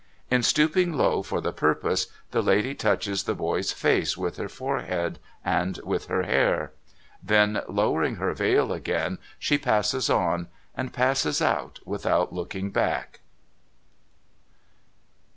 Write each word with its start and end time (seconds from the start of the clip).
In 0.31 0.41
stooping 0.41 0.93
low 0.93 1.21
for 1.21 1.41
the 1.41 1.53
purpose, 1.53 2.07
the 2.31 2.41
lady 2.41 2.73
touches 2.73 3.21
the 3.25 3.35
boy's 3.35 3.71
face 3.71 4.17
with 4.17 4.37
her 4.37 4.49
forehead 4.49 5.19
and 5.45 5.79
with 5.83 6.07
her 6.07 6.23
hair. 6.23 6.71
Then, 7.21 7.61
lowering 7.69 8.15
her 8.15 8.33
veil 8.33 8.73
again, 8.73 9.19
she 9.37 9.59
passes 9.59 10.09
on, 10.09 10.47
and 10.75 10.91
passes 10.91 11.39
out 11.39 11.81
without 11.85 12.33
looking 12.33 12.71
back. 12.71 13.19